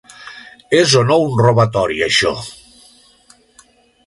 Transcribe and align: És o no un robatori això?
És 0.77 0.95
o 1.01 1.03
no 1.09 1.17
un 1.25 1.37
robatori 1.43 2.01
això? 2.09 2.33